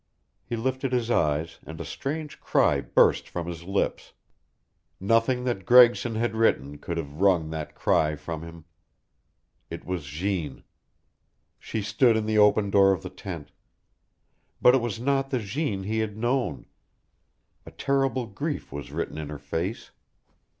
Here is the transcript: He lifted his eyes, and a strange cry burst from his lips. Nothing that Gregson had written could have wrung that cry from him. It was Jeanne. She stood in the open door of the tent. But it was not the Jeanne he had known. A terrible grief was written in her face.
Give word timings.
He 0.43 0.55
lifted 0.55 0.91
his 0.93 1.11
eyes, 1.11 1.59
and 1.63 1.79
a 1.79 1.85
strange 1.85 2.39
cry 2.39 2.81
burst 2.81 3.29
from 3.29 3.45
his 3.45 3.65
lips. 3.65 4.13
Nothing 4.99 5.43
that 5.43 5.63
Gregson 5.63 6.15
had 6.15 6.33
written 6.35 6.79
could 6.79 6.97
have 6.97 7.21
wrung 7.21 7.51
that 7.51 7.75
cry 7.75 8.15
from 8.15 8.41
him. 8.41 8.65
It 9.69 9.85
was 9.85 10.05
Jeanne. 10.05 10.63
She 11.59 11.83
stood 11.83 12.17
in 12.17 12.25
the 12.25 12.39
open 12.39 12.71
door 12.71 12.91
of 12.93 13.03
the 13.03 13.11
tent. 13.11 13.51
But 14.59 14.73
it 14.73 14.81
was 14.81 14.99
not 14.99 15.29
the 15.29 15.37
Jeanne 15.37 15.83
he 15.83 15.99
had 15.99 16.17
known. 16.17 16.65
A 17.67 17.69
terrible 17.69 18.25
grief 18.25 18.71
was 18.71 18.91
written 18.91 19.19
in 19.19 19.29
her 19.29 19.37
face. 19.37 19.91